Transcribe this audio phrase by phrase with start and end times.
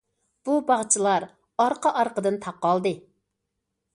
[0.47, 1.25] بۇ باغچىلار
[1.65, 2.97] ئارقا- ئارقىدىن تاقالدى!